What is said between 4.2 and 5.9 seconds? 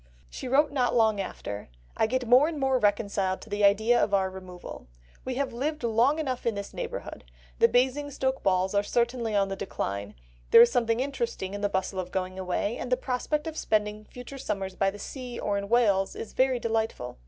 removal. We have lived